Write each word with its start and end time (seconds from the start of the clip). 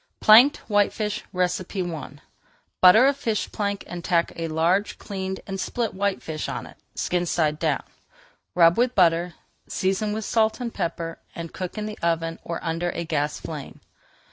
PLANKED 0.19 0.61
WHITEFISH 0.67 1.25
I 1.31 2.11
Butter 2.81 3.05
a 3.05 3.13
fish 3.13 3.51
plank 3.51 3.83
and 3.85 4.03
tack 4.03 4.31
a 4.35 4.47
large 4.47 4.97
cleaned 4.97 5.41
and 5.45 5.59
split 5.61 5.93
whitefish 5.93 6.49
on 6.49 6.65
it, 6.65 6.77
skin 6.95 7.27
side 7.27 7.59
down. 7.59 7.83
Rub 8.55 8.79
with 8.79 8.95
butter, 8.95 9.35
season 9.69 10.11
with 10.11 10.25
salt 10.25 10.59
and 10.59 10.73
pepper, 10.73 11.19
and 11.35 11.53
cook 11.53 11.77
in 11.77 11.85
the 11.85 11.99
oven 12.01 12.39
or 12.43 12.59
under 12.63 12.89
a 12.89 13.03
gas 13.03 13.39
flame. 13.39 13.79